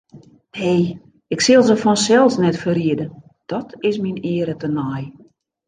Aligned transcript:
Nee, 0.59 1.01
ik 1.27 1.39
sil 1.47 1.61
se 1.67 1.75
fansels 1.77 2.37
net 2.37 2.57
ferriede, 2.63 3.05
dat 3.51 3.67
is 3.89 3.95
myn 4.03 4.19
eare 4.33 4.55
tenei. 4.61 5.03